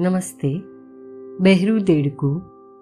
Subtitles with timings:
[0.00, 0.62] નમસ્તે.
[1.40, 2.40] બહેરુ દેડકુ,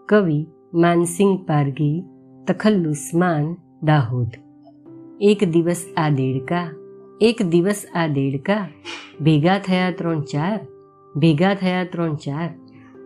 [0.08, 2.04] કવિ માનસિંહ પારગી
[2.48, 4.26] તખલ્લુસમાન દાહોદ.
[5.20, 6.70] એક દિવસ આ દેડકા,
[7.20, 8.68] એક દિવસ આ દેડકા,
[9.20, 10.60] ભેગા થયા ત્રણ ચાર,
[11.16, 12.50] ભેગા થયા ત્રણ ચાર.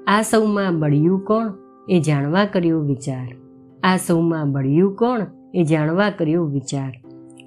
[0.06, 1.52] આ સૌમાં બળ્યું કોણ
[1.88, 3.36] એ જાણવા કર્યો વિચાર.
[3.84, 5.20] આ સૌમાં બળ્યું કોણ
[5.54, 7.00] એ જાણવા કર્યો વિચાર.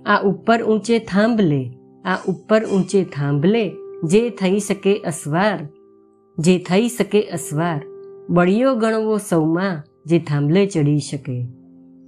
[0.06, 1.74] આ ઉપર ઊંચે થાંભલે,
[2.06, 3.72] આ ઉપર ઊંચે થાંભલે,
[4.04, 5.60] જે થઈ શકે અસવાર
[6.40, 7.82] જે થઈ શકે અસવાર,
[8.30, 11.48] બળિયો ગણવો સૌમાં જે થાંભલે ચડી શકે.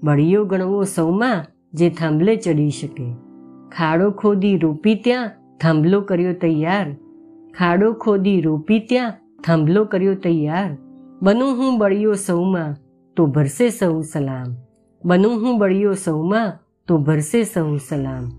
[0.04, 3.14] બળિયો ગણવો સૌમાં જે થાંભલે ચડી શકે.
[3.78, 5.32] ખાડો ખોદી રોપી ત્યાં
[5.62, 6.94] થાંભલો કર્યો તૈયાર.
[7.58, 9.14] ખાડો ખોદી રોપી ત્યાં
[9.44, 10.78] થાંભલો કર્યો તૈયાર.
[11.22, 12.76] બનું હું બળિયો સૌમાં
[13.16, 14.56] તો ભરસે સૌ સલામ.
[15.06, 18.32] બનું હું બળિયો સૌમાં તો ભરસે સૌ સલામ.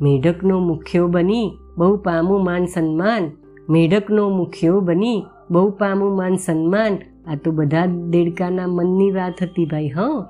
[0.00, 3.30] મેઢકનો મુખ્યો બની બહુ પામું માન સન્માન.
[3.70, 6.98] મેઢકનો મુખ્યો બની બહુ પામું માન સન્માન.
[7.26, 10.24] આ તો બધા દેડકાના મનની વાત હતી ભાઈ, હં.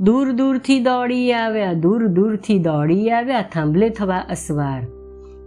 [0.00, 4.82] દૂર દૂરથી દોડી આવ્યા, દૂર દૂરથી દોડી આવ્યા, થાંભલે થવા અસવાર.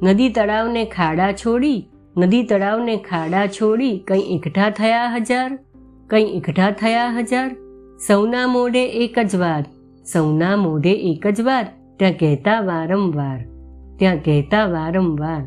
[0.03, 5.59] નદી તળાવને ખાડા છોડી, નદી તળાવને ખાડા છોડી કંઈ એકઠા થયા હજાર?
[6.09, 7.55] કંઈ એકઠા થયા હજાર?
[8.07, 9.65] સૌના મોઢે એક જ વાત
[10.13, 11.67] સૌના મોઢે એક જ વાત
[11.99, 13.45] ત્યાં કહેતા વારંવાર,
[13.99, 15.41] ત્યાં કહેતા વારંવાર,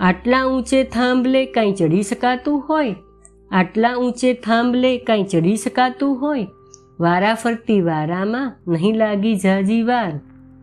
[0.00, 2.94] આટલા ઊંચે થાંભલે કાંઈ ચડી શકાતું હોય?
[3.50, 6.46] આટલા ઊંચે થાંભલે કાંઈ ચડી શકાતું હોય?
[7.00, 10.20] વારા ફરતી વારામાં નહીં લાગી જાજી વાર.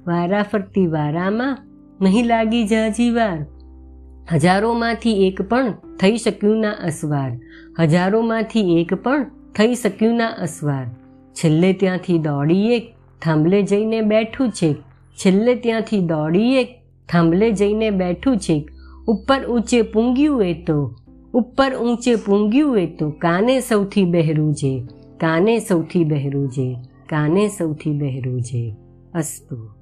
[0.08, 1.58] વારા ફરતી વારામાં
[2.02, 3.46] નહીં લાગી જાજી વાર.
[4.34, 7.32] હજારોમાંથી એક પણ થઈ શક્યું ના અસવાર.
[7.80, 9.24] હજારોમાંથી એક પણ
[9.56, 10.86] થઈ શક્યું ના અસવાર.
[11.34, 14.74] છેલ્લે ત્યાંથી દોડી એક થાંભલે જઈને બેઠું છે.
[15.16, 16.68] છેલ્લે ત્યાંથી દોડી એક
[17.10, 18.68] થાંભલે જઈને બેઠું છે.
[19.08, 20.96] ઉપર ઊંચે પૂંગ્યું એ તો
[21.36, 24.84] ઉપર ઊંચે પૂંગ્યું એ તો કાને સૌથી બહેરું છે?
[25.18, 26.78] કાને સૌથી બહેરું છે?
[27.10, 28.76] કાને સૌથી બહેરું છે?
[29.14, 29.75] અસ્તુ.